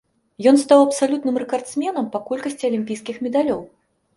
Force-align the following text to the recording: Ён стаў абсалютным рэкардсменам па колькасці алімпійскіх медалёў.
Ён 0.51 0.55
стаў 0.61 0.79
абсалютным 0.85 1.35
рэкардсменам 1.43 2.09
па 2.15 2.23
колькасці 2.31 2.63
алімпійскіх 2.71 3.15
медалёў. 3.29 3.61